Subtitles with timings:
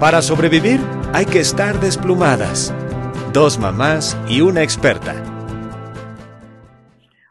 [0.00, 0.80] Para sobrevivir
[1.14, 2.74] hay que estar desplumadas.
[3.32, 5.14] Dos mamás y una experta.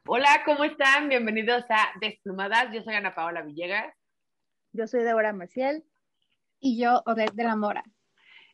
[0.08, 1.10] Hola, ¿cómo están?
[1.10, 2.74] Bienvenidos a Desplumadas.
[2.74, 3.94] Yo soy Ana Paola Villegas.
[4.72, 5.84] Yo soy Débora Maciel.
[6.62, 7.84] Y yo, Odette de la Mora.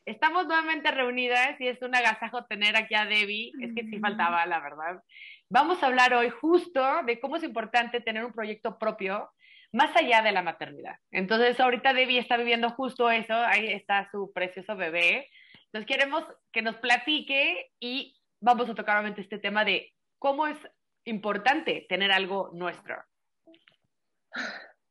[0.04, 3.52] Estamos nuevamente reunidas y es un agasajo tener aquí a Debbie.
[3.60, 5.04] Es que sí faltaba, la verdad.
[5.48, 9.30] Vamos a hablar hoy justo de cómo es importante tener un proyecto propio
[9.72, 10.96] más allá de la maternidad.
[11.10, 15.28] Entonces, ahorita Debbie está viviendo justo eso, ahí está su precioso bebé.
[15.66, 20.58] Entonces, queremos que nos platique y vamos a tocar obviamente este tema de cómo es
[21.04, 22.96] importante tener algo nuestro.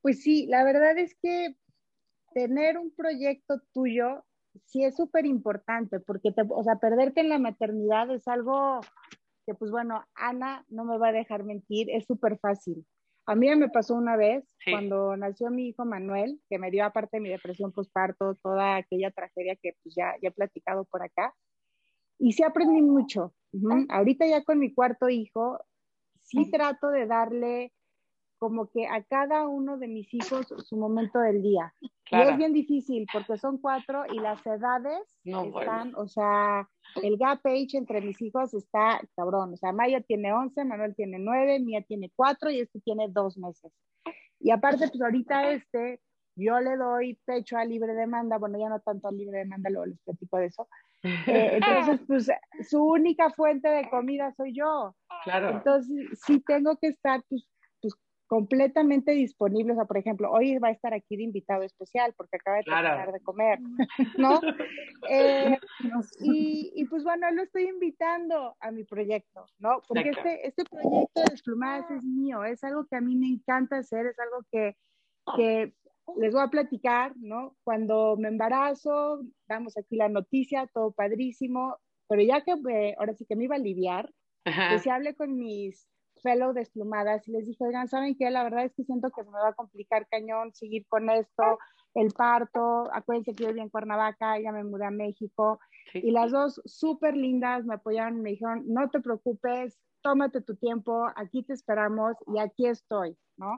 [0.01, 1.55] Pues sí, la verdad es que
[2.33, 4.23] tener un proyecto tuyo
[4.65, 8.81] sí es súper importante, porque, te, o sea, perderte en la maternidad es algo
[9.45, 12.85] que, pues bueno, Ana no me va a dejar mentir, es súper fácil.
[13.29, 17.17] A mí me pasó una vez cuando nació mi hijo Manuel, que me dio aparte
[17.17, 21.35] de mi depresión postparto, toda aquella tragedia que pues ya, ya he platicado por acá.
[22.17, 23.35] Y sí aprendí mucho.
[23.89, 25.59] Ahorita ya con mi cuarto hijo,
[26.23, 27.71] sí trato de darle
[28.39, 31.73] como que a cada uno de mis hijos su momento del día.
[32.11, 36.67] Y es bien difícil porque son cuatro y las edades están, o sea,
[37.03, 39.53] el gap age entre mis hijos está cabrón.
[39.53, 43.37] O sea, Maya tiene 11, Manuel tiene 9, Mía tiene 4 y este tiene 2
[43.37, 43.71] meses.
[44.39, 46.01] Y aparte, pues ahorita este,
[46.35, 49.87] yo le doy pecho a libre demanda, bueno, ya no tanto a libre demanda, luego
[49.87, 50.67] les platico de eso.
[51.01, 52.29] Eh, entonces, pues
[52.69, 54.93] su única fuente de comida soy yo.
[55.23, 55.51] Claro.
[55.51, 57.47] Entonces, sí tengo que estar, pues,
[58.29, 59.73] completamente disponible.
[59.73, 62.63] O sea, por ejemplo, hoy va a estar aquí de invitado especial porque acaba de
[62.63, 63.59] terminar de comer,
[64.17, 64.39] ¿no?
[65.09, 65.57] Eh,
[66.21, 69.81] y, y, pues bueno, lo estoy invitando a mi proyecto, ¿no?
[69.87, 73.77] Porque este, este proyecto de desplumadas es mío, es algo que a mí me encanta
[73.77, 74.75] hacer, es algo que,
[75.35, 75.73] que
[76.17, 77.55] les voy a platicar, ¿no?
[77.63, 83.25] Cuando me embarazo, damos aquí la noticia, todo padrísimo, pero ya que eh, ahora sí
[83.25, 84.07] que me iba a aliviar,
[84.43, 85.87] que se hable con mis
[86.21, 88.29] fellow desplumadas y les dije, oigan, ¿saben qué?
[88.29, 91.59] La verdad es que siento que se me va a complicar cañón seguir con esto,
[91.95, 95.59] el parto, acuérdense que yo viví en Cuernavaca, ya me mudé a México,
[95.93, 101.07] y las dos súper lindas me apoyaron, me dijeron, no te preocupes, tómate tu tiempo,
[101.15, 103.57] aquí te esperamos y aquí estoy, ¿no?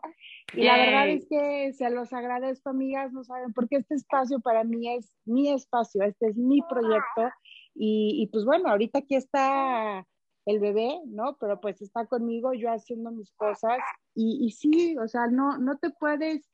[0.53, 4.63] Y la verdad es que se los agradezco, amigas, no saben, porque este espacio para
[4.63, 7.29] mí es mi espacio, este es mi proyecto,
[7.75, 10.05] y, y pues bueno, ahorita aquí está
[10.45, 11.37] el bebé, ¿no?
[11.39, 13.79] Pero pues está conmigo, yo haciendo mis cosas
[14.15, 16.49] y, y sí, o sea, no, no te puedes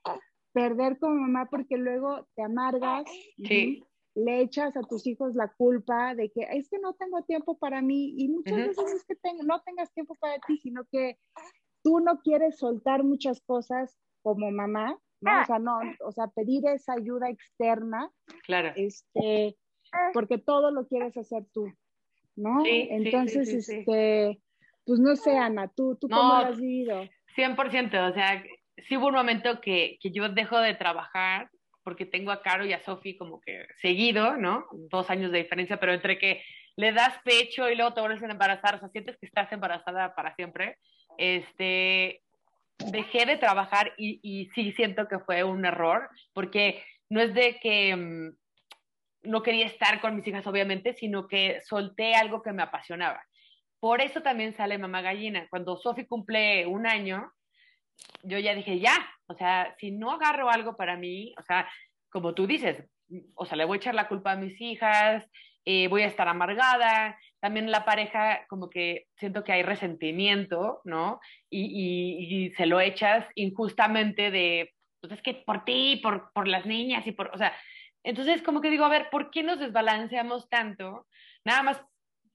[0.54, 3.04] perder como mamá porque luego te amargas,
[3.38, 3.84] sí.
[4.16, 7.82] le echas a tus hijos la culpa de que es que no tengo tiempo para
[7.82, 11.18] mí y muchas veces es que no tengas tiempo para ti, sino que
[11.84, 15.42] tú no quieres soltar muchas cosas como mamá, ¿no?
[15.42, 18.12] O sea, no, o sea, pedir esa ayuda externa,
[18.46, 18.74] claro.
[18.76, 19.56] este,
[20.14, 21.72] porque todo lo quieres hacer tú.
[22.38, 22.64] ¿No?
[22.66, 24.40] Entonces, este,
[24.86, 27.04] pues no sé, Ana, ¿tú, tú cómo lo has vivido?
[27.36, 28.44] 100%, o sea,
[28.88, 31.50] sí hubo un momento que, que yo dejo de trabajar
[31.84, 34.66] porque tengo a Caro y a Sofi como que seguido, ¿no?
[34.92, 36.44] Dos años de diferencia, pero entre que
[36.76, 40.14] le das pecho y luego te vuelves a embarazar, o sea, sientes que estás embarazada
[40.14, 40.78] para siempre,
[41.18, 42.22] este,
[42.92, 47.58] dejé de trabajar y, y sí siento que fue un error, porque no es de
[47.62, 48.36] que mm,
[49.28, 53.24] no quería estar con mis hijas, obviamente, sino que solté algo que me apasionaba.
[53.80, 55.48] Por eso también sale Mamá Gallina.
[55.50, 57.32] Cuando Sofi cumple un año,
[58.24, 58.96] yo ya dije, ya,
[59.28, 61.70] o sea, si no agarro algo para mí, o sea,
[62.10, 62.84] como tú dices,
[63.36, 65.26] o sea, le voy a echar la culpa a mis hijas,
[65.66, 71.20] eh, voy a estar amargada, también la pareja como que siento que hay resentimiento, ¿no?
[71.50, 77.06] Y, se lo echas injustamente de, pues es que por ti, por, por las niñas
[77.06, 77.54] y por, o sea,
[78.08, 81.08] entonces, como que digo, a ver, ¿por qué nos desbalanceamos tanto?
[81.44, 81.82] Nada más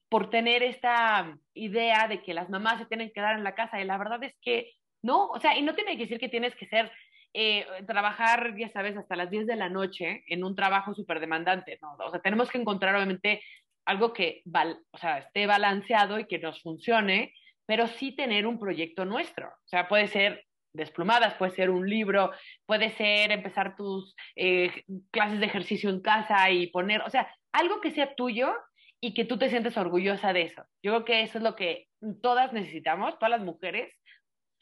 [0.07, 3.81] por tener esta idea de que las mamás se tienen que quedar en la casa.
[3.81, 6.55] Y la verdad es que no, o sea, y no tiene que decir que tienes
[6.55, 6.91] que ser,
[7.33, 11.79] eh, trabajar, ya sabes, hasta las 10 de la noche en un trabajo súper demandante.
[11.81, 13.41] No, o sea, tenemos que encontrar obviamente
[13.85, 17.33] algo que o esté balanceado y que nos funcione,
[17.65, 19.47] pero sí tener un proyecto nuestro.
[19.47, 22.31] O sea, puede ser desplumadas, puede ser un libro,
[22.65, 27.79] puede ser empezar tus eh, clases de ejercicio en casa y poner, o sea, algo
[27.81, 28.53] que sea tuyo
[28.99, 30.63] y que tú te sientes orgullosa de eso.
[30.81, 31.87] Yo creo que eso es lo que
[32.21, 33.93] todas necesitamos, todas las mujeres,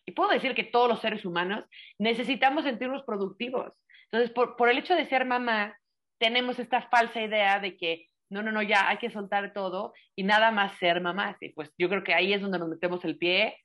[0.05, 1.65] y puedo decir que todos los seres humanos
[1.99, 3.71] necesitamos sentirnos productivos.
[4.05, 5.77] Entonces, por, por el hecho de ser mamá,
[6.19, 10.23] tenemos esta falsa idea de que no, no, no, ya hay que soltar todo y
[10.23, 11.37] nada más ser mamá.
[11.39, 13.57] Y pues yo creo que ahí es donde nos metemos el pie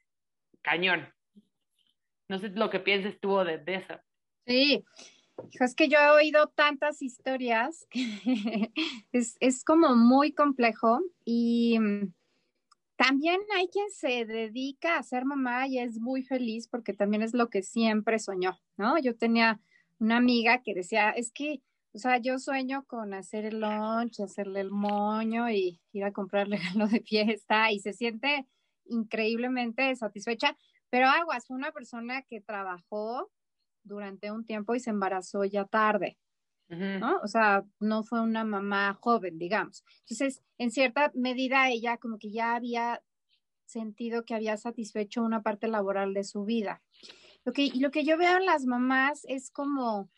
[0.62, 1.12] cañón.
[2.28, 3.94] No sé lo que pienses tú de, eso.
[4.46, 4.84] Sí,
[5.60, 8.00] Es que yo he oído tantas historias que
[9.12, 12.12] es, es como muy complejo y mm,
[12.96, 17.34] también hay quien se dedica a ser mamá y es muy feliz porque también es
[17.34, 18.98] lo que siempre soñó, ¿no?
[18.98, 19.60] Yo tenía
[19.98, 21.62] una amiga que decía, es que,
[21.92, 26.48] o sea, yo sueño con hacer el lunch, hacerle el moño y ir a comprar
[26.80, 28.46] regalo de fiesta y se siente
[28.86, 30.56] increíblemente satisfecha,
[30.90, 33.30] pero Aguas fue una persona que trabajó
[33.82, 36.18] durante un tiempo y se embarazó ya tarde.
[36.68, 37.20] ¿no?
[37.22, 39.84] O sea, no fue una mamá joven, digamos.
[40.00, 43.02] Entonces, en cierta medida, ella como que ya había
[43.66, 46.82] sentido que había satisfecho una parte laboral de su vida.
[47.44, 50.10] Lo que, lo que yo veo en las mamás es como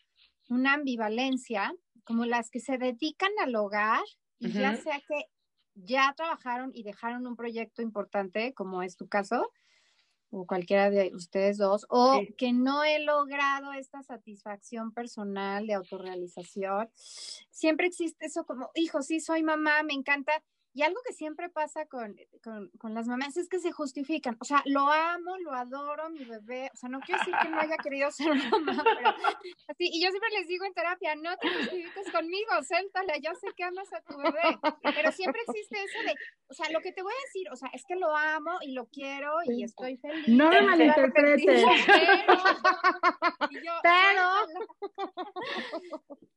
[0.49, 1.75] una ambivalencia,
[2.05, 4.03] como las que se dedican al hogar,
[4.39, 5.27] y ya sea que
[5.75, 9.51] ya trabajaron y dejaron un proyecto importante, como es tu caso,
[10.31, 16.91] o cualquiera de ustedes dos, o que no he logrado esta satisfacción personal de autorrealización.
[17.51, 20.43] Siempre existe eso como, hijo, sí, soy mamá, me encanta,
[20.75, 24.37] y algo que siempre pasa con, con, con, las mamás es que se justifican.
[24.41, 26.71] O sea, lo amo, lo adoro, mi bebé.
[26.73, 29.09] O sea, no quiero decir que no haya querido ser mamá, pero
[29.69, 29.89] así.
[29.93, 33.65] Y yo siempre les digo en terapia, no te justifiques conmigo, suéltala, ya sé que
[33.65, 34.59] amas a tu bebé.
[34.83, 36.15] Pero siempre existe eso de,
[36.49, 38.73] o sea, lo que te voy a decir, o sea, es que lo amo y
[38.73, 40.29] lo quiero y estoy feliz.
[40.29, 41.65] No me malinterpretes.
[43.51, 44.29] Pero, pero,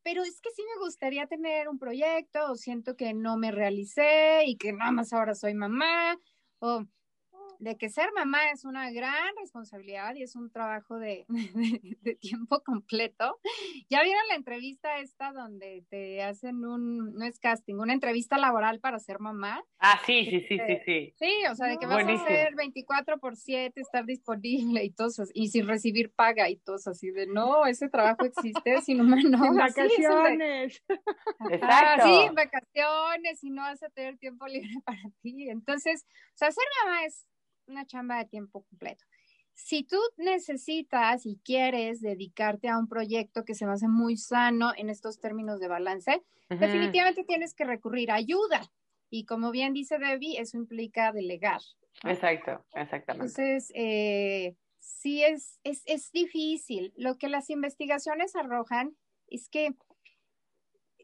[0.04, 4.21] pero es que sí me gustaría tener un proyecto o siento que no me realicé
[4.46, 6.18] y que nada más ahora soy mamá,
[6.60, 6.86] o
[7.62, 12.62] de que ser mamá es una gran responsabilidad y es un trabajo de, de, tiempo
[12.64, 13.40] completo.
[13.90, 18.80] ¿Ya vieron la entrevista esta donde te hacen un, no es casting, una entrevista laboral
[18.80, 19.64] para ser mamá?
[19.80, 21.14] Ah, sí, sí, sí, sí, sí.
[21.18, 25.10] Sí, o sea, de que vas a ser 24 por 7, estar disponible y todo
[25.34, 29.22] y sin recibir paga y todo así de, no, ese trabajo existe sin humano.
[29.52, 30.84] En vacaciones.
[31.64, 35.50] Ah, sí, en vacaciones y no vas a tener tiempo libre para ti.
[35.50, 37.26] Entonces, o sea, ser mamá es
[37.68, 39.06] una chamba de tiempo completo.
[39.54, 44.72] Si tú necesitas y quieres dedicarte a un proyecto que se me hace muy sano
[44.76, 48.62] en estos términos de balance, definitivamente tienes que recurrir a ayuda.
[49.10, 51.62] Y como bien dice Debbie, eso implica delegar.
[52.04, 53.28] Exacto, exactamente.
[53.28, 56.94] Entonces, eh, sí es, es, es difícil.
[56.96, 58.96] Lo que las investigaciones arrojan
[59.28, 59.76] es que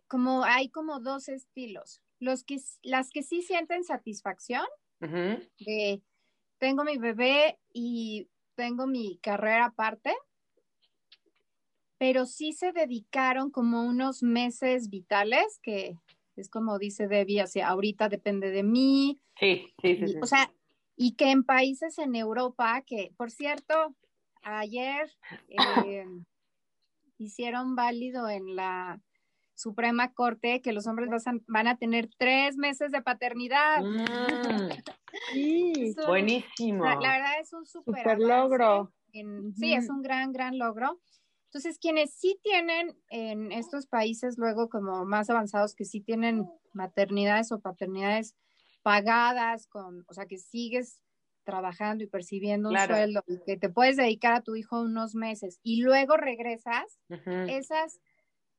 [0.07, 2.01] como hay como dos estilos.
[2.19, 4.65] Los que, las que sí sienten satisfacción
[4.99, 6.01] de
[6.57, 10.15] tengo mi bebé y tengo mi carrera aparte,
[11.97, 15.97] pero sí se dedicaron como unos meses vitales, que
[16.35, 19.19] es como dice Debbie, hacia ahorita depende de mí.
[19.39, 20.51] Sí, sí, sí, O sea,
[20.95, 23.95] y que en países en Europa, que por cierto,
[24.43, 25.11] ayer
[25.49, 26.05] eh,
[27.17, 29.01] hicieron válido en la
[29.57, 31.09] Suprema Corte que los hombres
[31.47, 33.81] van a tener tres meses de paternidad.
[33.81, 34.69] Mm.
[35.33, 36.85] sí, buenísimo.
[36.85, 38.93] La, verdad es un super, logro.
[39.11, 41.01] Sí, es un gran, gran logro.
[41.45, 47.51] Entonces, quienes sí tienen en estos países luego como más avanzados, que sí tienen maternidades
[47.51, 48.35] o paternidades
[48.83, 51.01] pagadas, con, o sea, que sigues
[51.45, 55.59] trabajando y percibiendo un sueldo y que te puedes dedicar a tu hijo unos meses
[55.63, 56.99] y luego regresas,
[57.47, 57.99] esas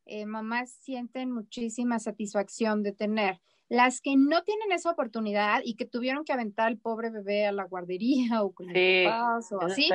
[0.08, 3.40] eh, mamás sienten muchísima satisfacción de tener.
[3.68, 7.52] Las que no tienen esa oportunidad y que tuvieron que aventar al pobre bebé a
[7.52, 9.88] la guardería o con sí, o así,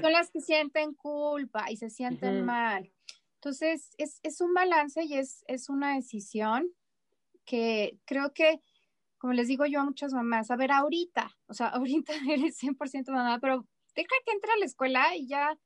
[0.00, 2.92] son las que sienten culpa y se sienten mal.
[3.36, 6.68] Entonces, es, es, un balance y es, es una decisión
[7.46, 8.60] que creo que,
[9.16, 11.68] como les digo yo a muchas mamás, a ver, ahorita, o sea,
[12.02, 15.56] ahorita eres 100% mamá, pero deja que entre a la escuela y ya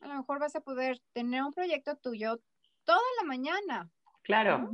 [0.00, 2.40] a lo mejor vas a poder tener un proyecto tuyo,
[2.88, 3.90] toda la mañana.
[4.22, 4.70] Claro.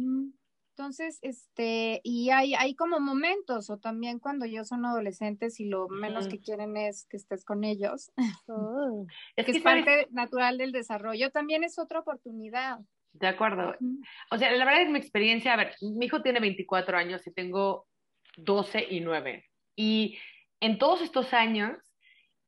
[0.76, 5.88] Entonces, este, y hay, hay como momentos, o también cuando ellos son adolescentes y lo
[5.88, 8.12] menos que quieren es que estés con ellos,
[8.48, 9.06] oh.
[9.34, 12.78] es que, es parte natural del desarrollo, también es otra oportunidad.
[13.12, 13.74] De acuerdo.
[14.30, 17.32] O sea, la verdad es mi experiencia, a ver, mi hijo tiene 24 años y
[17.32, 17.86] tengo
[18.36, 19.44] 12 y 9.
[19.76, 20.18] Y
[20.60, 21.78] en todos estos años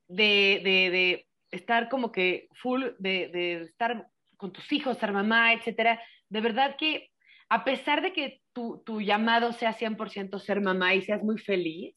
[0.08, 5.52] de, de, de estar como que full, de, de estar con tus hijos, ser mamá,
[5.52, 7.10] etcétera, de verdad que
[7.48, 11.94] a pesar de que tu, tu llamado sea 100% ser mamá y seas muy feliz,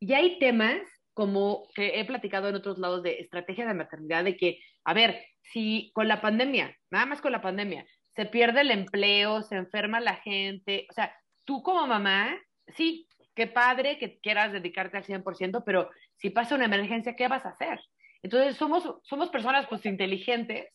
[0.00, 0.80] ya hay temas
[1.12, 5.24] como que he platicado en otros lados de estrategia de maternidad, de que, a ver,
[5.40, 9.98] si con la pandemia, nada más con la pandemia, se pierde el empleo, se enferma
[10.00, 11.14] la gente, o sea,
[11.44, 16.64] tú como mamá, sí, qué padre que quieras dedicarte al 100%, pero si pasa una
[16.66, 17.80] emergencia, ¿qué vas a hacer?
[18.22, 20.66] Entonces, somos, somos personas pues inteligentes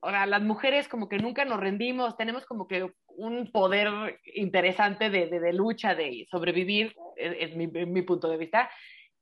[0.00, 5.26] ahora las mujeres como que nunca nos rendimos, tenemos como que un poder interesante de,
[5.28, 8.70] de, lucha, de sobrevivir, es, mi, mi, punto de vista,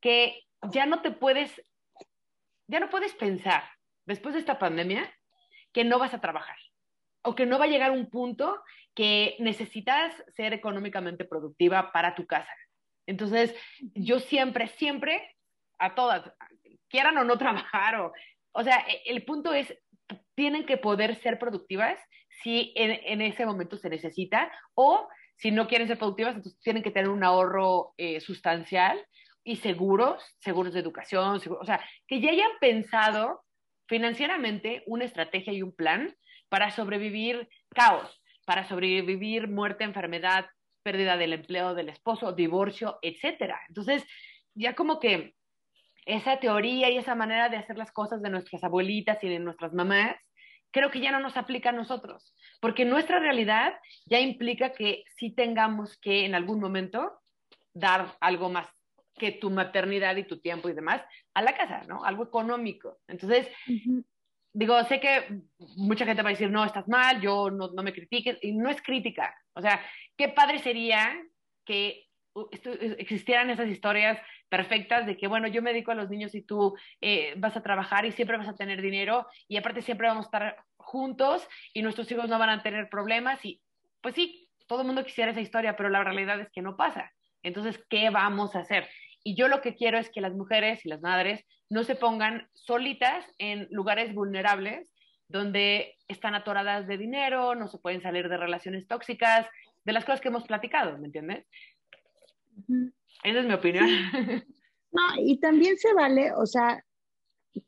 [0.00, 1.62] que ya no te puedes,
[2.66, 3.64] ya no puedes pensar
[4.04, 5.10] después de esta pandemia
[5.72, 6.56] que no vas a trabajar
[7.22, 8.62] o que no va a llegar un punto
[8.94, 12.52] que necesitas ser económicamente productiva para tu casa.
[13.06, 13.54] Entonces,
[13.94, 15.36] yo siempre, siempre,
[15.78, 16.30] a todas,
[16.88, 18.12] quieran o no trabajar, o,
[18.52, 19.76] o sea, e, el punto es,
[20.34, 21.98] tienen que poder ser productivas
[22.42, 26.90] si en, ese momento se necesita, o si no quieren ser productivas, entonces tienen que
[26.90, 29.00] tener un ahorro eh, sustancial
[29.44, 33.42] y seguros, seguros de educación, o sea, que ya hayan pensado
[33.86, 36.14] financieramente una estrategia y un plan
[36.48, 40.46] para sobrevivir caos, para sobrevivir muerte, enfermedad,
[40.82, 43.60] pérdida del empleo del esposo, divorcio, etcétera.
[43.68, 44.04] Entonces,
[44.54, 45.34] ya como que
[46.06, 49.72] esa teoría y esa manera de hacer las cosas de nuestras abuelitas y de nuestras
[49.72, 50.16] mamás,
[50.70, 53.74] creo que ya no nos aplica a nosotros, porque nuestra realidad
[54.06, 57.12] ya implica que sí tengamos que en algún momento
[57.72, 58.68] dar algo más
[59.16, 61.02] que tu maternidad y tu tiempo y demás
[61.34, 62.04] a la casa, ¿no?
[62.04, 62.98] Algo económico.
[63.06, 63.48] Entonces,
[64.52, 65.42] digo, sé que
[65.76, 68.68] mucha gente va a decir, no, estás mal, yo no, no me critiques, y no
[68.68, 69.34] es crítica.
[69.54, 69.80] O sea,
[70.16, 71.16] qué padre sería
[71.64, 72.08] que
[72.98, 74.18] existieran esas historias
[74.54, 77.62] perfectas de que, bueno, yo me dedico a los niños y tú eh, vas a
[77.64, 81.82] trabajar y siempre vas a tener dinero y aparte siempre vamos a estar juntos y
[81.82, 83.60] nuestros hijos no van a tener problemas y
[84.00, 87.10] pues sí, todo el mundo quisiera esa historia, pero la realidad es que no pasa.
[87.42, 88.88] Entonces, ¿qué vamos a hacer?
[89.24, 92.48] Y yo lo que quiero es que las mujeres y las madres no se pongan
[92.52, 94.94] solitas en lugares vulnerables
[95.26, 99.48] donde están atoradas de dinero, no se pueden salir de relaciones tóxicas,
[99.84, 101.44] de las cosas que hemos platicado, ¿me entiendes?
[103.22, 103.86] Esa es mi opinión.
[104.94, 106.80] No, y también se vale, o sea,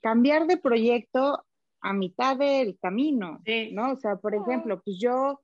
[0.01, 1.45] cambiar de proyecto
[1.81, 3.41] a mitad del camino,
[3.73, 3.93] ¿no?
[3.95, 5.41] O sea, por ejemplo, pues yo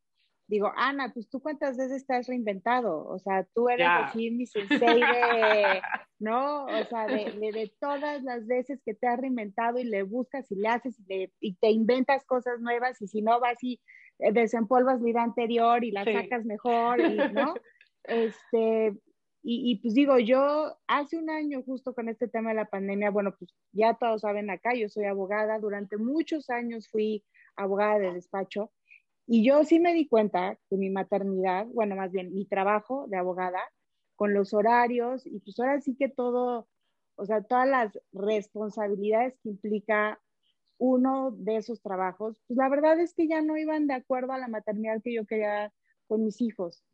[0.52, 4.46] digo, Ana, pues tú cuántas veces te has reinventado, o sea, tú eres así mi
[4.46, 5.80] sensei de,
[6.18, 6.66] ¿no?
[6.66, 10.68] O sea, de, todas las veces que te has reinventado y le buscas y le
[10.68, 13.80] haces y, te inventas cosas nuevas y si no vas y
[14.18, 16.98] eh, desempolvas la idea anterior y la sacas mejor,
[17.32, 17.54] ¿no?
[18.04, 18.98] Este,
[19.44, 23.34] y, pues digo, yo hace un año justo con este tema de la pandemia, bueno,
[23.36, 27.24] pues ya todos saben acá, yo soy abogada, durante muchos años fui
[27.56, 28.70] abogada de despacho
[29.26, 33.16] y yo sí me di cuenta que mi maternidad, bueno, más bien mi trabajo de
[33.18, 33.60] abogada,
[34.14, 36.68] con los horarios y pues ahora sí que todo,
[37.16, 40.20] o sea, todas las responsabilidades que implica
[40.78, 44.38] uno de esos trabajos, pues la verdad es que ya no iban de acuerdo a
[44.38, 45.72] la maternidad que yo quería
[46.06, 46.84] con mis hijos.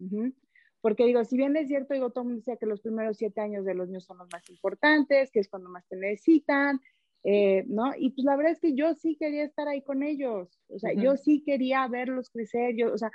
[0.80, 3.40] Porque digo, si bien es cierto, digo, todo el mundo decía que los primeros siete
[3.40, 6.80] años de los niños son los más importantes, que es cuando más te necesitan,
[7.24, 7.92] eh, ¿no?
[7.96, 10.92] Y pues la verdad es que yo sí quería estar ahí con ellos, o sea,
[10.92, 13.10] yo sí quería verlos crecer, yo, o sea,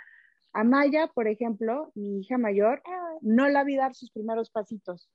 [0.52, 2.84] a Maya, por ejemplo, mi hija mayor,
[3.22, 5.10] no la vi dar sus primeros pasitos.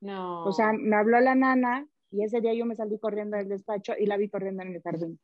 [0.00, 0.44] No.
[0.44, 3.94] O sea, me habló la nana y ese día yo me salí corriendo del despacho
[3.98, 5.18] y la vi corriendo en el jardín.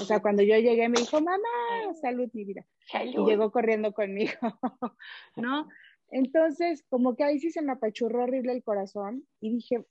[0.00, 2.64] O sea, cuando yo llegué me dijo, mamá, salud, mi vida.
[3.04, 4.32] Y llegó corriendo conmigo,
[5.36, 5.68] ¿no?
[6.10, 9.84] Entonces, como que ahí sí se me apachurró horrible el corazón y dije,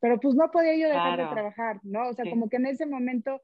[0.00, 2.08] pero pues no podía yo dejar de trabajar, ¿no?
[2.08, 3.40] O sea, como que en ese momento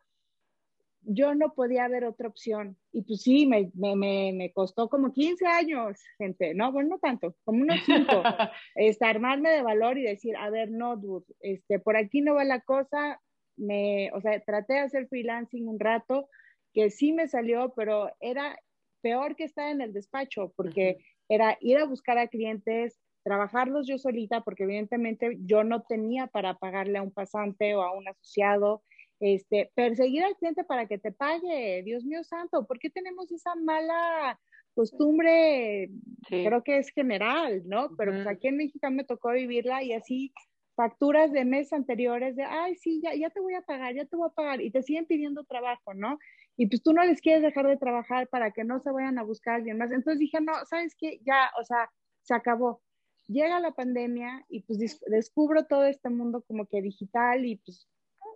[1.06, 2.76] yo no podía ver otra opción.
[2.92, 7.35] Y pues sí, me, me, me, costó como 15 años, gente, no, bueno, no tanto,
[7.44, 8.06] como unos 5,
[8.76, 12.44] este, armarme de valor y decir, a ver, no, dude, este, por aquí no va
[12.44, 13.21] la cosa,
[13.56, 16.28] me, o sea, traté de hacer freelancing un rato,
[16.73, 18.59] que sí me salió, pero era
[19.00, 23.99] peor que estar en el despacho, porque era ir a buscar a clientes, trabajarlos yo
[23.99, 28.83] solita, porque evidentemente yo no tenía para pagarle a un pasante o a un asociado,
[29.21, 33.54] este, perseguir al cliente para que te pague, Dios mío santo, ¿por qué tenemos esa
[33.54, 34.38] mala
[34.75, 35.88] costumbre?
[36.28, 37.95] Creo que es general, ¿no?
[37.97, 40.33] Pero pues aquí en México me tocó vivirla y así
[40.76, 44.16] facturas de meses anteriores de, ay, sí, ya, ya te voy a pagar, ya te
[44.16, 46.19] voy a pagar, y te siguen pidiendo trabajo, ¿no?
[46.57, 49.25] Y pues tú no les quieres dejar de trabajar para que no se vayan a
[49.25, 49.91] buscar a alguien más.
[49.91, 51.21] Entonces dije, no, ¿sabes qué?
[51.25, 51.91] Ya, o sea,
[52.23, 52.81] se acabó.
[53.27, 57.89] Llega la pandemia y pues descubro todo este mundo como que digital y pues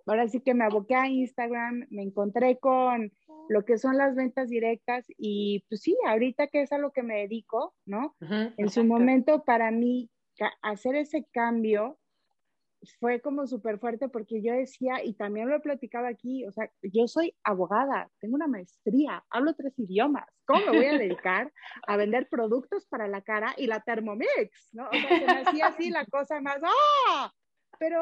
[0.06, 3.12] ahora sí que me aboqué a Instagram, me encontré con
[3.48, 7.02] lo que son las ventas directas y pues sí, ahorita que es a lo que
[7.02, 8.14] me dedico, ¿no?
[8.20, 10.10] en su momento para mí
[10.62, 11.98] hacer ese cambio
[13.00, 16.70] fue como súper fuerte porque yo decía, y también lo he platicado aquí, o sea,
[16.82, 21.52] yo soy abogada, tengo una maestría, hablo tres idiomas, ¿cómo me voy a dedicar
[21.86, 24.70] a vender productos para la cara y la Thermomix?
[24.72, 24.88] ¿no?
[24.88, 27.32] O sea, se me hacía así la cosa más, ¡ah!
[27.78, 28.00] Pero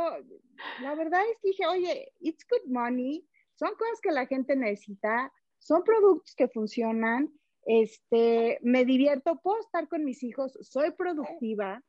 [0.80, 5.32] la verdad es que dije, oye, it's good money, son cosas que la gente necesita,
[5.58, 7.30] son productos que funcionan,
[7.66, 11.82] este, me divierto, puedo estar con mis hijos, soy productiva,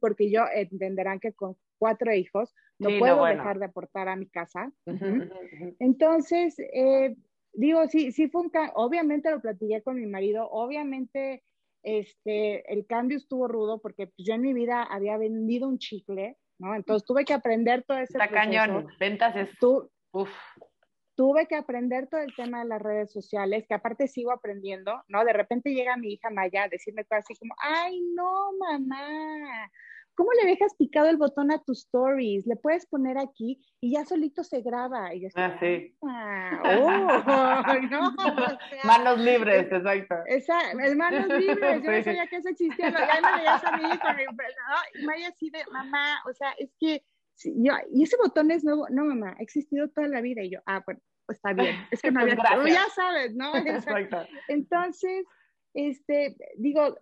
[0.00, 4.72] porque yo entenderán que con cuatro hijos no puedo dejar de aportar a mi casa.
[5.78, 7.16] Entonces, eh,
[7.52, 11.42] digo, sí, sí fue un obviamente lo platiqué con mi marido, obviamente
[11.82, 16.36] este, el cambio estuvo rudo porque pues, yo en mi vida había vendido un chicle,
[16.58, 16.74] ¿no?
[16.74, 19.50] Entonces tuve que aprender todo ese Está cañón, ventas es...
[20.10, 20.30] Uf
[21.18, 25.24] tuve que aprender todo el tema de las redes sociales, que aparte sigo aprendiendo, ¿no?
[25.24, 29.68] De repente llega mi hija Maya a decirme cosas así como, ay, no, mamá,
[30.18, 32.44] ¿cómo le dejas picado el botón a tus stories?
[32.44, 35.14] Le puedes poner aquí y ya solito se graba.
[35.14, 35.96] Y ah, sí.
[36.04, 38.14] Ah, oh, no,
[38.84, 40.16] manos libres, exacto.
[40.26, 40.58] Esa,
[40.96, 42.90] manos libres, yo no sabía que eso existía.
[42.90, 45.00] Ya me veías a mí con mi, ¿no?
[45.00, 47.04] Y Maya así de, mamá, o sea, es que
[47.44, 50.58] yo, y ese botón es nuevo, no mamá, ha existido toda la vida y yo,
[50.66, 53.52] ah, bueno, pues está bien, es que no había, pues ya sabes, ¿no?
[54.48, 55.24] Entonces,
[55.74, 56.96] este, digo,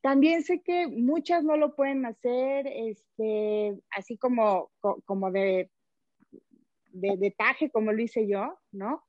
[0.00, 4.70] también sé que muchas no lo pueden hacer, este, así como,
[5.04, 5.70] como de,
[6.92, 9.04] de, de taje, como lo hice yo, ¿no?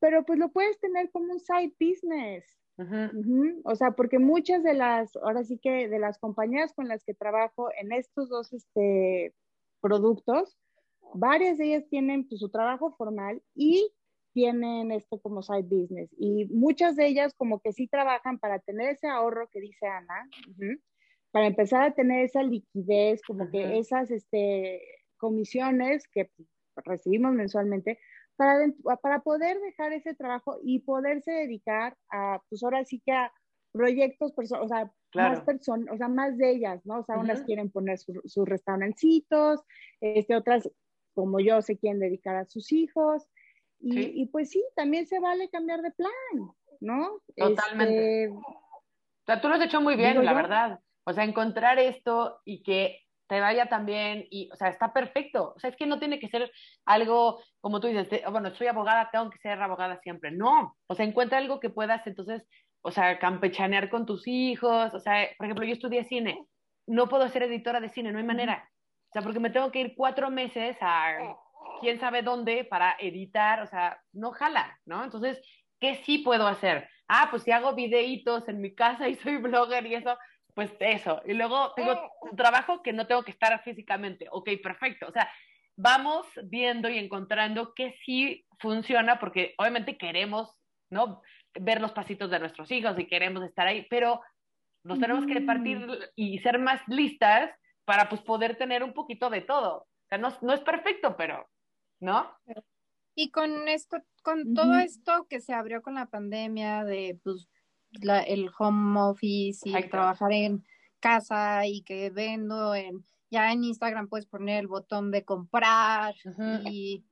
[0.00, 2.44] Pero pues lo puedes tener como un side business.
[3.64, 7.14] O sea, porque muchas de las, ahora sí que de las compañías con las que
[7.14, 9.34] trabajo en estos dos este,
[9.80, 10.58] productos,
[11.14, 13.90] varias de ellas tienen pues, su trabajo formal y
[14.36, 16.14] tienen esto como side business.
[16.18, 20.28] Y muchas de ellas como que sí trabajan para tener ese ahorro que dice Ana,
[21.30, 24.82] para empezar a tener esa liquidez, como que esas este,
[25.16, 26.30] comisiones que
[26.84, 27.98] recibimos mensualmente,
[28.36, 28.58] para,
[29.00, 33.32] para poder dejar ese trabajo y poderse dedicar a, pues ahora sí que a
[33.72, 36.98] proyectos, o sea, más personas, o sea, más de ellas, ¿no?
[36.98, 39.62] O sea, unas quieren poner sus restaurancitos,
[40.02, 40.70] este, otras,
[41.14, 43.26] como yo, se quieren dedicar a sus hijos.
[43.80, 46.10] Y, y, pues sí, también se vale cambiar de plan,
[46.80, 47.20] ¿no?
[47.36, 48.24] Totalmente.
[48.24, 50.80] Este, o sea, tú lo has hecho muy bien, la verdad.
[51.04, 55.52] O sea, encontrar esto y que te vaya también y, o sea, está perfecto.
[55.56, 56.50] O sea, es que no tiene que ser
[56.84, 60.30] algo, como tú dices, bueno, soy abogada, tengo que ser abogada siempre.
[60.30, 62.46] No, o sea, encuentra algo que puedas entonces
[62.86, 66.46] o sea, campechanear con tus hijos, o sea, por ejemplo, yo estudié cine,
[66.86, 68.70] no puedo ser editora de cine, no hay manera,
[69.08, 71.36] o sea, porque me tengo que ir cuatro meses a
[71.80, 75.04] quién sabe dónde para editar, o sea, no jala, ¿no?
[75.04, 75.40] Entonces,
[75.80, 76.88] ¿qué sí puedo hacer?
[77.08, 80.16] Ah, pues si hago videitos en mi casa y soy blogger y eso,
[80.54, 81.22] pues eso.
[81.24, 84.26] Y luego tengo un trabajo que no tengo que estar físicamente.
[84.30, 85.06] Ok, perfecto.
[85.06, 85.30] O sea,
[85.76, 90.58] vamos viendo y encontrando qué sí funciona porque obviamente queremos,
[90.90, 91.22] ¿no?
[91.60, 94.20] ver los pasitos de nuestros hijos y queremos estar ahí, pero
[94.84, 97.50] nos tenemos que partir y ser más listas
[97.84, 99.78] para pues poder tener un poquito de todo.
[99.78, 101.48] O sea, no, no es perfecto, pero,
[102.00, 102.30] ¿no?
[103.14, 107.48] Y con esto, con todo esto que se abrió con la pandemia de pues
[107.92, 110.64] la, el home office y trabajar en
[111.00, 116.14] casa y que vendo en ya en Instagram puedes poner el botón de comprar
[116.64, 117.04] y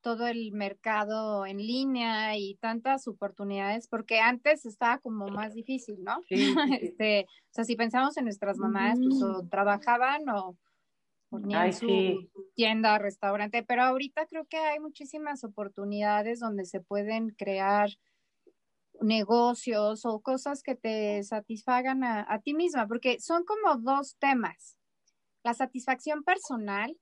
[0.00, 6.20] todo el mercado en línea y tantas oportunidades, porque antes estaba como más difícil, ¿no?
[6.80, 10.56] este, o sea, si pensamos en nuestras mamás, pues o trabajaban o
[11.72, 17.90] su tienda, restaurante, pero ahorita creo que hay muchísimas oportunidades donde se pueden crear
[19.00, 24.76] negocios o cosas que te satisfagan a, a ti misma, porque son como dos temas.
[25.42, 26.96] La satisfacción personal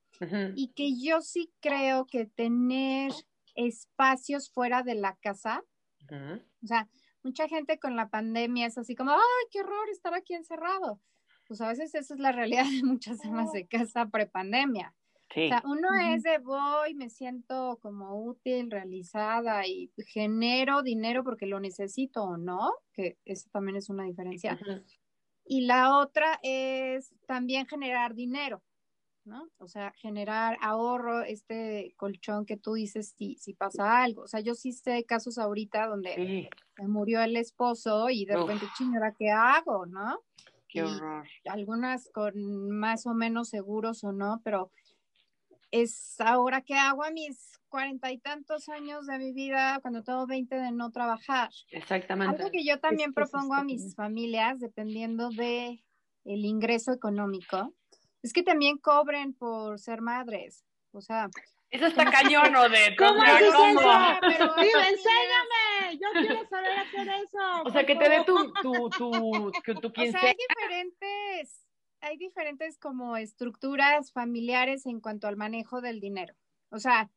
[0.54, 3.12] y que yo sí creo que tener
[3.54, 5.62] espacios fuera de la casa,
[6.10, 6.88] o sea,
[7.22, 11.00] mucha gente con la pandemia es así como, ay, qué horror estar aquí encerrado.
[11.50, 14.94] Pues a veces esa es la realidad de muchas amas de casa prepandemia.
[15.34, 15.46] Sí.
[15.46, 21.46] O sea, uno es de voy, me siento como útil, realizada y genero dinero porque
[21.46, 24.60] lo necesito o no, que eso también es una diferencia.
[25.44, 28.62] Y la otra es también generar dinero.
[29.24, 29.48] ¿no?
[29.58, 34.22] O sea, generar ahorro, este colchón que tú dices si, si pasa algo.
[34.22, 38.66] O sea, yo sí sé casos ahorita donde se murió el esposo y de repente,
[38.78, 40.20] chingada, ¿qué hago, no?
[40.70, 41.26] Qué horror.
[41.46, 44.70] algunas con más o menos seguros o no, pero
[45.70, 50.26] es ahora que hago a mis cuarenta y tantos años de mi vida cuando tengo
[50.26, 51.50] veinte de no trabajar.
[51.70, 52.36] Exactamente.
[52.36, 55.82] Algo que yo también propongo a mis familias, dependiendo de
[56.24, 57.74] el ingreso económico,
[58.22, 60.64] es que también cobren por ser madres.
[60.92, 61.30] O sea,
[61.70, 63.58] eso está cañón, ¿o de ¿Cómo es eso?
[64.20, 67.62] Pero, enséñame, yo quiero saber hacer eso.
[67.64, 71.66] O sea, que te dé tu, tu, tu, tu, O sea, hay diferentes,
[72.00, 76.34] hay diferentes como estructuras familiares en cuanto al manejo del dinero.
[76.70, 77.08] O sea,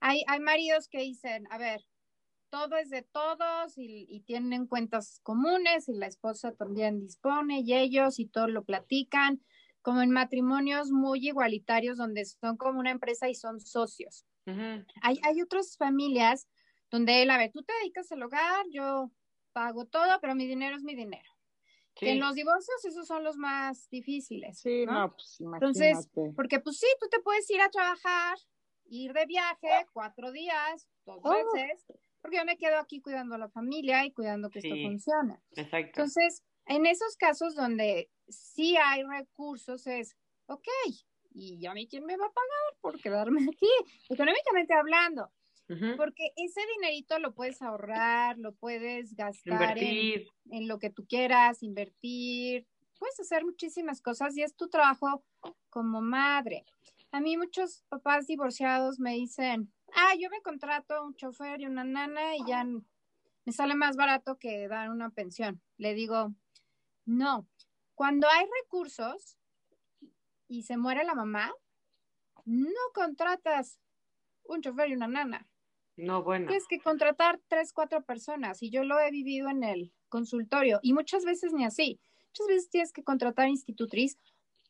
[0.00, 1.80] hay, hay maridos que dicen, a ver,
[2.50, 7.74] todo es de todos y, y, tienen cuentas comunes y la esposa también dispone y
[7.74, 9.42] ellos y todo lo platican,
[9.84, 14.24] como en matrimonios muy igualitarios donde son como una empresa y son socios.
[14.46, 14.86] Uh -huh.
[15.02, 16.48] hay, hay otras familias
[16.90, 19.10] donde él, a ver, tú te dedicas al hogar, yo
[19.52, 21.30] pago todo, pero mi dinero es mi dinero.
[21.96, 22.08] Sí.
[22.08, 24.58] En los divorcios esos son los más difíciles.
[24.58, 28.38] Sí, no, no pues Entonces, porque pues sí, tú te puedes ir a trabajar,
[28.86, 31.30] ir de viaje cuatro días, dos oh.
[31.30, 31.84] veces,
[32.22, 34.68] porque yo me quedo aquí cuidando a la familia y cuidando que sí.
[34.68, 35.38] esto funcione.
[35.56, 36.00] Exacto.
[36.00, 40.68] Entonces, en esos casos donde sí hay recursos es, ok,
[41.30, 43.68] ¿y a mí quién me va a pagar por quedarme aquí?
[44.08, 45.30] Económicamente hablando.
[45.68, 45.96] Uh -huh.
[45.96, 51.62] Porque ese dinerito lo puedes ahorrar, lo puedes gastar en, en, lo que tú quieras,
[51.62, 52.66] invertir,
[52.98, 55.24] puedes hacer muchísimas cosas y es tu trabajo
[55.70, 56.64] como madre.
[57.12, 61.84] A mí muchos papás divorciados me dicen, ah, yo me contrato un chofer y una
[61.84, 65.62] nana y ya me sale más barato que dar una pensión.
[65.78, 66.34] Le digo,
[67.04, 67.46] no,
[67.94, 69.38] cuando hay recursos
[70.48, 71.52] y se muere la mamá,
[72.44, 73.80] no contratas
[74.44, 75.48] un chofer y una nana.
[75.96, 76.46] No, bueno.
[76.46, 80.92] Tienes que contratar tres, cuatro personas y yo lo he vivido en el consultorio y
[80.92, 82.00] muchas veces ni así.
[82.28, 84.18] Muchas veces tienes que contratar institutriz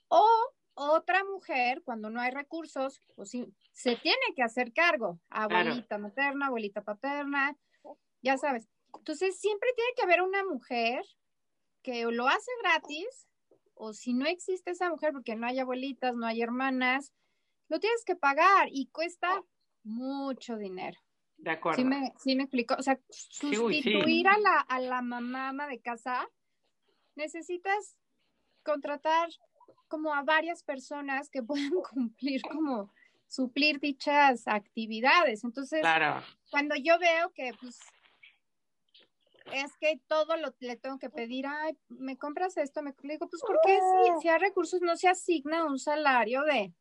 [0.08, 0.26] o
[0.74, 5.18] otra mujer cuando no hay recursos, pues sí, se tiene que hacer cargo.
[5.30, 6.02] Abuelita claro.
[6.02, 7.56] materna, abuelita paterna,
[8.22, 8.68] ya sabes.
[8.94, 11.04] Entonces siempre tiene que haber una mujer
[11.84, 13.28] que lo hace gratis
[13.74, 17.12] o si no existe esa mujer porque no hay abuelitas, no hay hermanas,
[17.68, 19.42] lo tienes que pagar y cuesta
[19.84, 20.98] mucho dinero.
[21.36, 21.76] De acuerdo.
[21.76, 22.74] Sí me, sí me explico.
[22.78, 24.24] O sea, sustituir sí, sí.
[24.26, 26.26] A, la, a la mamá ama de casa,
[27.16, 27.96] necesitas
[28.62, 29.28] contratar
[29.88, 32.90] como a varias personas que puedan cumplir como
[33.26, 35.44] suplir dichas actividades.
[35.44, 36.24] Entonces, claro.
[36.50, 37.78] cuando yo veo que pues
[39.52, 43.28] es que todo lo le tengo que pedir, ay, me compras esto, me le digo,
[43.28, 46.72] pues porque si, si hay recursos no se asigna un salario de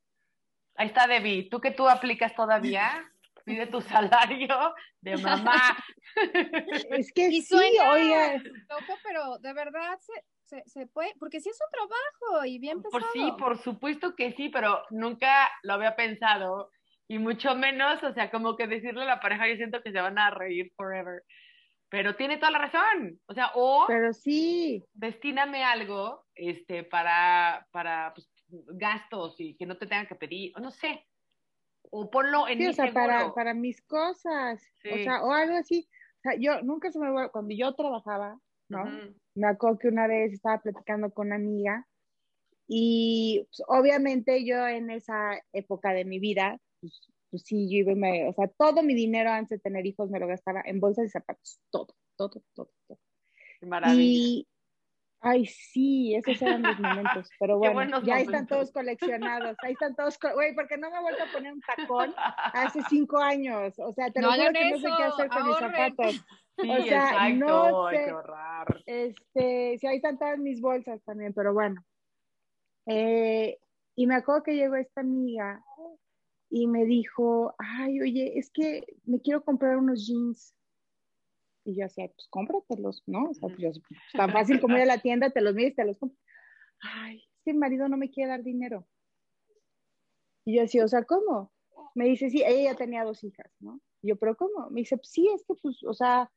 [0.76, 3.08] Ahí está Debbie, tú que tú aplicas todavía,
[3.46, 5.78] pide tu salario de mamá.
[6.90, 8.38] Es que y sí, oiga.
[8.38, 10.14] Loco, pero de verdad se,
[10.46, 13.04] se, se, puede, porque sí es un trabajo y bien pesado.
[13.04, 16.72] Por sí, por supuesto que sí, pero nunca lo había pensado
[17.08, 20.02] y mucho menos, o sea, como que decirle a la pareja, yo siento que se
[20.02, 21.24] van a reír forever.
[21.94, 24.84] Pero tiene toda la razón, o sea, o pero sí.
[24.94, 30.60] destíname algo este para para pues, gastos y que no te tengan que pedir, o
[30.60, 31.06] no sé,
[31.92, 33.06] o ponlo en sí, mi o sea, seguro.
[33.06, 34.90] para, para mis cosas, Sí.
[34.90, 35.88] o sea, o algo así.
[36.18, 38.86] O sea, yo nunca se me va, cuando yo trabajaba, ¿no?
[39.36, 41.86] Me acuerdo que una vez estaba platicando con una amiga
[42.68, 47.96] y pues, obviamente yo en esa época de mi vida, pues, pues sí, yo iba
[47.96, 51.06] me, o sea, todo mi dinero antes de tener hijos me lo gastaba en bolsas
[51.08, 53.00] y zapatos, todo, todo, todo, todo.
[53.60, 54.04] Qué maravilla.
[54.04, 54.48] Y,
[55.20, 58.48] ay, sí, esos eran los momentos, pero bueno, ya están momentos.
[58.50, 61.62] todos coleccionados, ahí están todos, co- güey, porque no me he vuelto a poner un
[61.62, 62.14] tacón
[62.54, 65.16] hace cinco años, o sea, te lo No juro hagan que no sé qué eso,
[65.16, 65.96] hacer con mis ahorren.
[65.96, 66.26] zapatos.
[66.62, 68.04] Sí, o sea, exacto, no hay sé.
[68.06, 68.84] que ahorrar.
[68.86, 71.84] Este, sí, ahí están todas mis bolsas también, pero bueno.
[72.86, 73.58] Eh,
[73.96, 75.64] y me acuerdo que llegó esta amiga
[76.56, 80.54] y me dijo, ay, oye, es que me quiero comprar unos jeans.
[81.66, 83.32] Y yo decía, pues cómpratelos, ¿no?
[83.32, 83.82] O sea, pues, yo-
[84.16, 86.22] tan fácil como ir a la tienda, te los mides, te los compras.
[86.80, 88.88] Ay, es que el marido no me quiere dar dinero.
[90.46, 91.52] Y yo decía, o sea, ¿cómo?
[91.96, 93.82] Me dice, sí, ella ya tenía dos hijas, ¿no?
[94.04, 94.70] Y yo, ¿pero cómo?
[94.70, 96.32] Me dice, sí, es que, pues, o sea,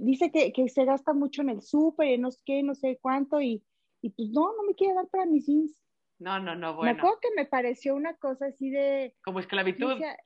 [0.00, 2.98] dice que, que se gasta mucho en el súper y no sé qué, no sé
[3.00, 3.62] cuánto, y,
[4.00, 5.81] y pues no, no me quiere dar para mis jeans.
[6.22, 6.98] No, no, no, Me bueno.
[6.98, 9.94] acuerdo que me pareció una cosa así de, Como esclavitud.
[9.94, 10.16] dije,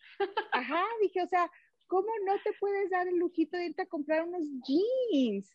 [0.52, 1.50] ajá, dije, o sea,
[1.86, 5.54] ¿cómo no te puedes dar el lujito de irte a comprar unos jeans?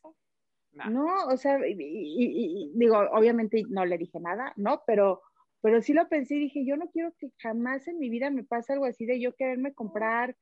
[0.74, 0.90] No.
[0.90, 4.84] No, o sea, y, y- y- digo, obviamente no le dije nada, ¿no?
[4.88, 5.22] Pero,
[5.62, 8.44] pero sí lo pensé y dije, yo no quiero que jamás en mi vida me
[8.44, 10.36] pase algo así de yo quererme comprar,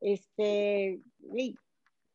[0.00, 1.00] este,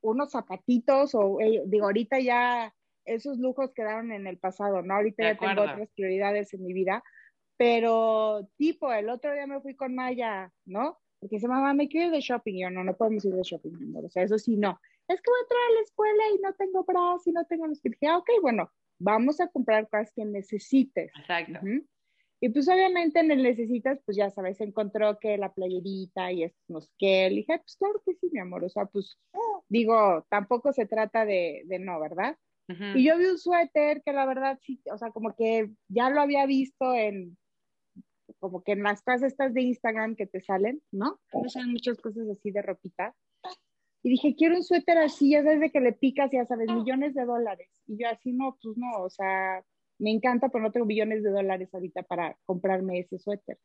[0.01, 2.73] unos zapatitos o, ey, digo, ahorita ya
[3.05, 4.95] esos lujos quedaron en el pasado, ¿no?
[4.95, 7.03] Ahorita ya tengo otras prioridades en mi vida,
[7.61, 10.97] pero tipo, el otro día me fui con Maya, ¿no?
[11.19, 12.55] Porque dice, mamá, me quiero ir de shopping.
[12.55, 14.05] Y yo, no, no podemos ir de shopping, mi amor.
[14.05, 14.79] O sea, eso sí, no.
[15.07, 17.67] Es que voy a entrar a la escuela y no tengo bras y no tengo
[17.67, 21.11] los que dije, ah, ok, bueno, vamos a comprar cosas que necesites.
[21.19, 21.59] Exacto.
[22.39, 26.63] Y pues obviamente en el necesitas, pues ya sabes, encontró que la playerita y estos
[26.67, 27.29] no sé qué.
[27.29, 28.63] Le dije, pues claro que sí, mi amor.
[28.63, 29.19] O sea, pues
[29.69, 32.35] digo, tampoco se trata de, de no, ¿verdad?
[32.95, 36.21] Y yo vi un suéter que la verdad sí, o sea, como que ya lo
[36.21, 37.37] había visto en,
[38.39, 41.19] como que en las cosas estas de Instagram que te salen, ¿no?
[41.33, 43.15] Usan muchas cosas así de ropita.
[44.03, 47.13] Y dije, quiero un suéter así, ya sabes de que le picas, ya sabes, millones
[47.13, 47.69] de dólares.
[47.85, 49.63] Y yo así, no, pues no, o sea,
[49.99, 53.59] me encanta, pero no tengo millones de dólares ahorita para comprarme ese suéter.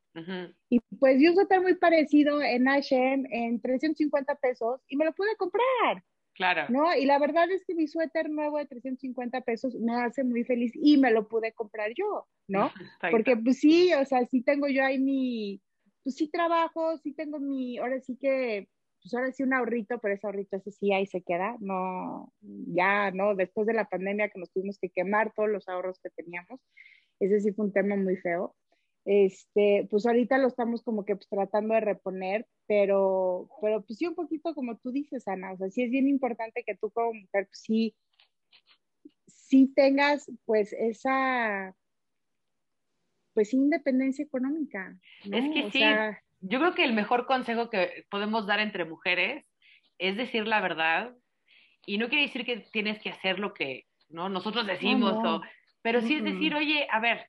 [0.68, 5.14] Y pues vi un suéter muy parecido en H&M en 350 pesos y me lo
[5.14, 6.04] pude comprar.
[6.36, 6.66] Claro.
[6.68, 6.94] ¿No?
[6.94, 10.72] Y la verdad es que mi suéter nuevo de 350 pesos me hace muy feliz
[10.74, 12.70] y me lo pude comprar yo, ¿no?
[13.10, 15.62] Porque pues sí, o sea, sí tengo yo ahí mi,
[16.04, 18.68] pues sí trabajo, sí tengo mi, ahora sí que
[19.00, 23.10] pues ahora sí un ahorrito, pero ese ahorrito ese sí ahí se queda, no, ya,
[23.12, 26.60] no, después de la pandemia que nos tuvimos que quemar todos los ahorros que teníamos,
[27.18, 28.54] ese sí fue un tema muy feo.
[29.08, 34.06] Este, pues ahorita lo estamos como que pues, tratando de reponer, pero, pero pues sí
[34.08, 37.12] un poquito como tú dices, Ana, o sea, sí es bien importante que tú como
[37.14, 37.94] mujer pues, sí,
[39.28, 41.76] sí tengas pues esa,
[43.32, 44.98] pues independencia económica.
[45.30, 45.36] ¿no?
[45.36, 48.84] Es que o sí, sea, yo creo que el mejor consejo que podemos dar entre
[48.86, 49.46] mujeres
[49.98, 51.14] es decir la verdad
[51.86, 54.28] y no quiere decir que tienes que hacer lo que ¿no?
[54.28, 55.36] nosotros decimos, No, no.
[55.36, 55.42] o-
[55.82, 57.28] pero sí es decir, oye, a ver,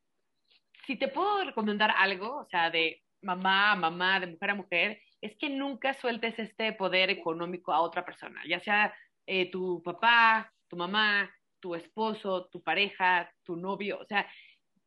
[0.87, 5.01] si te puedo recomendar algo, o sea, de mamá a mamá, de mujer a mujer,
[5.19, 8.95] es que nunca sueltes este poder económico a otra persona, ya sea
[9.25, 14.25] eh, tu papá, tu mamá, tu esposo, tu pareja, tu novio, o sea,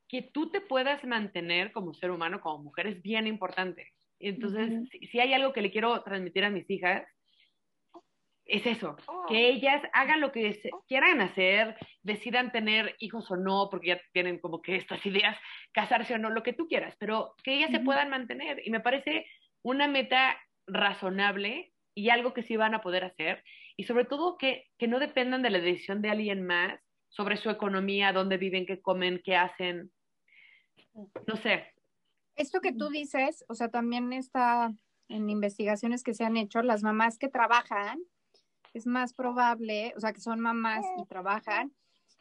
[0.08, 3.92] que tú te puedas mantener como ser humano, como mujer, es bien importante.
[4.18, 7.04] Entonces, si hay algo que le quiero transmitir a mis hijas,
[8.50, 8.96] es eso,
[9.28, 14.00] que ellas hagan lo que se- quieran hacer, decidan tener hijos o no, porque ya
[14.12, 15.36] tienen como que estas ideas,
[15.72, 18.60] casarse o no, lo que tú quieras, pero que ellas se puedan mantener.
[18.64, 19.26] Y me parece
[19.62, 20.36] una meta
[20.66, 23.42] razonable y algo que sí van a poder hacer.
[23.76, 27.50] Y sobre todo que, que no dependan de la decisión de alguien más sobre su
[27.50, 29.90] economía, dónde viven, qué comen, qué hacen.
[31.26, 31.72] No sé.
[32.36, 34.72] Esto que tú dices, o sea, también está
[35.08, 37.98] en investigaciones que se han hecho, las mamás que trabajan,
[38.74, 41.72] es más probable, o sea, que son mamás y trabajan,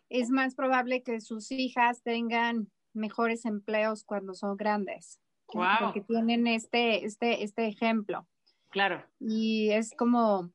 [0.09, 5.19] es más probable que sus hijas tengan mejores empleos cuando son grandes.
[5.53, 5.65] Wow.
[5.79, 8.27] Porque tienen este, este, este ejemplo.
[8.69, 9.03] Claro.
[9.19, 10.51] Y es como,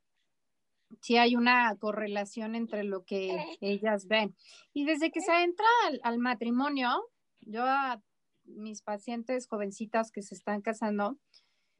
[1.01, 4.37] si hay una correlación entre lo que ellas ven.
[4.73, 8.01] Y desde que se entra al, al matrimonio, yo a
[8.45, 11.19] mis pacientes jovencitas que se están casando,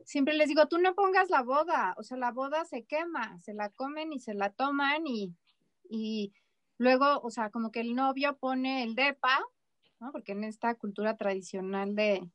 [0.05, 3.55] siempre les digo, tú no pongas la boda, o sea, la boda se quema, se
[3.55, 5.35] la comen y se la toman y,
[5.89, 6.33] y
[6.79, 9.41] luego, o sea, como que el novio pone el depa,
[10.01, 10.13] ¿no?
[10.13, 12.29] Porque en esta cultura tradicional de,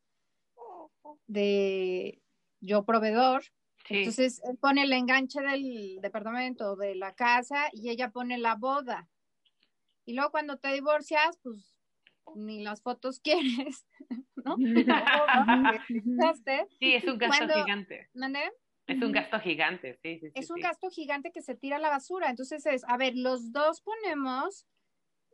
[1.27, 2.21] de
[2.61, 3.43] yo proveedor,
[3.87, 3.95] Sí.
[3.95, 9.09] entonces él pone el enganche del departamento, de la casa y ella pone la boda.
[10.05, 11.75] Y luego cuando te divorcias, pues
[12.35, 13.87] ni las fotos quieres,
[14.45, 14.55] ¿no?
[16.79, 18.09] Sí, es un gasto Cuando- gigante.
[18.13, 18.51] ¿Mandé?
[18.87, 20.31] Es un gasto gigante, sí, sí, sí.
[20.33, 20.63] es un sí.
[20.63, 22.31] gasto gigante que se tira a la basura.
[22.31, 24.65] Entonces es, a ver, los dos ponemos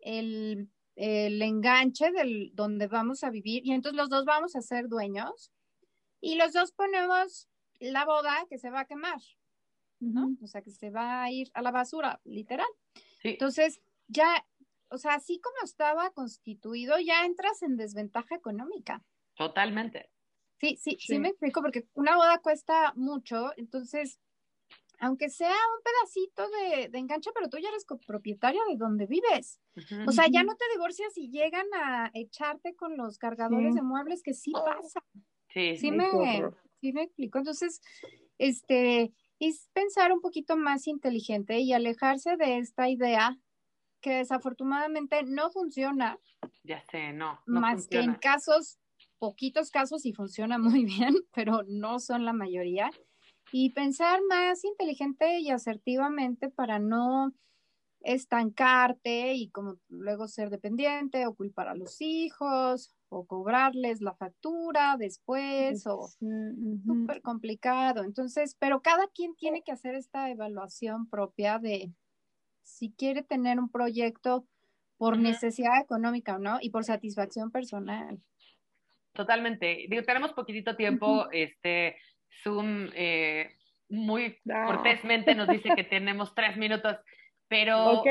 [0.01, 4.89] el, el enganche del donde vamos a vivir y entonces los dos vamos a ser
[4.89, 5.53] dueños
[6.19, 7.47] y los dos ponemos
[7.79, 9.19] la boda que se va a quemar,
[10.01, 10.35] ¿no?
[10.41, 12.67] O sea, que se va a ir a la basura, literal.
[13.21, 13.29] Sí.
[13.29, 14.45] Entonces, ya,
[14.89, 19.03] o sea, así como estaba constituido, ya entras en desventaja económica.
[19.35, 20.09] Totalmente.
[20.59, 21.19] Sí, sí, sí, Sí.
[21.19, 24.19] me explico, porque una boda cuesta mucho, entonces,
[24.99, 29.59] aunque sea un pedacito de, de enganche, pero tú ya eres copropietaria de donde vives.
[30.07, 33.79] O sea, ya no te divorcias y llegan a echarte con los cargadores Sí.
[33.79, 35.03] de muebles, que sí pasa.
[35.49, 36.05] Sí, Sí me,
[36.79, 37.37] sí me explico.
[37.39, 37.81] Entonces,
[38.37, 43.37] este, es pensar un poquito más inteligente y alejarse de esta idea
[44.05, 46.19] que desafortunadamente no funciona,
[46.63, 47.39] Ya sé, no.
[47.47, 48.77] no más que en casos,
[49.17, 52.91] poquitos casos y funciona muy bien, pero no son la mayoría.
[53.51, 57.33] Y pensar más inteligente y asertivamente para no
[58.01, 64.97] estancarte y como luego ser dependiente o culpar a los hijos o cobrarles la factura
[64.99, 66.27] después o Sí,
[66.85, 68.03] súper complicado.
[68.03, 71.91] Entonces, pero cada quien tiene que hacer esta evaluación propia de
[72.65, 74.45] si quiere tener un proyecto
[74.97, 78.19] por necesidad económica o no y por satisfacción personal.
[79.13, 79.85] Totalmente.
[79.89, 81.97] Digo, tenemos poquitito tiempo, este,
[82.43, 83.55] Zoom eh,
[83.89, 84.65] muy Ah.
[84.65, 86.97] cortésmente nos dice que tenemos tres minutos,
[87.47, 88.03] pero,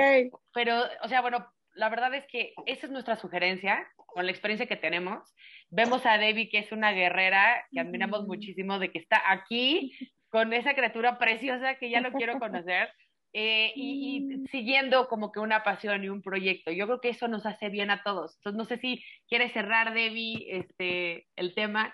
[0.52, 4.66] pero, o sea, bueno, la verdad es que esa es nuestra sugerencia, con la experiencia
[4.66, 5.34] que tenemos.
[5.70, 9.92] Vemos a Debbie, que es una guerrera, que admiramos muchísimo, de que está aquí
[10.28, 12.88] con esa criatura preciosa que ya lo quiero conocer.
[13.36, 16.70] Eh, y, y siguiendo como que una pasión y un proyecto.
[16.70, 18.36] Yo creo que eso nos hace bien a todos.
[18.36, 21.92] Entonces, no sé si quieres cerrar, Debbie, este, el tema.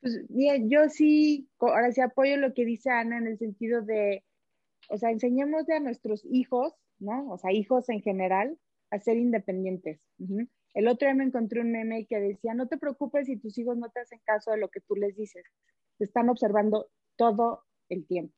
[0.00, 4.24] Pues bien, yo sí, ahora sí apoyo lo que dice Ana en el sentido de,
[4.88, 7.30] o sea, enseñemos a nuestros hijos, ¿no?
[7.30, 8.58] O sea, hijos en general,
[8.90, 10.00] a ser independientes.
[10.72, 13.76] El otro día me encontré un meme que decía, no te preocupes si tus hijos
[13.76, 15.44] no te hacen caso de lo que tú les dices,
[15.98, 18.34] te están observando todo el tiempo.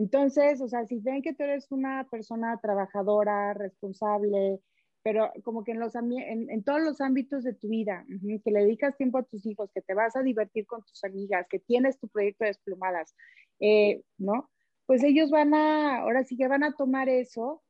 [0.00, 4.58] Entonces, o sea, si ven que tú eres una persona trabajadora, responsable,
[5.02, 8.06] pero como que en, los, en, todos los ámbitos de tu vida,
[8.42, 11.46] que le dedicas tiempo a tus hijos, que te vas a divertir con tus amigas,
[11.50, 13.14] que tienes tu proyecto de desplumadas,
[13.60, 14.48] eh, ¿no?
[14.86, 17.62] Pues ellos van a, ahora sí que van a tomar eso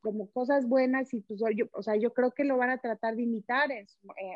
[0.00, 3.16] como cosas buenas y pues yo, o sea, yo creo que lo van a tratar
[3.16, 3.86] de imitar, eh,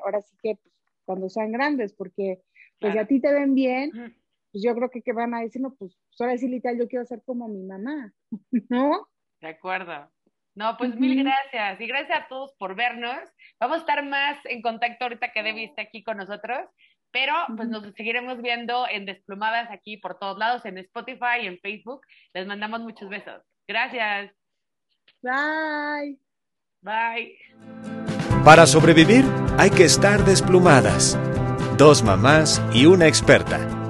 [0.02, 2.40] ahora sí que pues, cuando sean grandes, porque
[2.80, 3.90] pues si a ti te ven bien,
[4.52, 6.86] pues yo creo que, que van a decir, no, pues, pues ahora sí literal yo
[6.86, 8.12] quiero ser como mi mamá,
[8.68, 9.08] ¿no?
[9.40, 10.10] De acuerdo.
[10.54, 11.80] No, pues mil gracias.
[11.80, 13.16] Y gracias a todos por vernos.
[13.58, 16.68] Vamos a estar más en contacto ahorita que Debbie está aquí con nosotros.
[17.10, 21.58] Pero pues nos seguiremos viendo en Desplumadas aquí por todos lados, en Spotify, y en
[21.58, 22.02] Facebook.
[22.34, 23.42] Les mandamos muchos besos.
[23.66, 24.32] Gracias.
[25.22, 26.18] Bye.
[26.80, 27.38] Bye.
[28.44, 29.24] Para sobrevivir
[29.58, 31.18] hay que estar desplumadas.
[31.76, 33.81] Dos mamás y una experta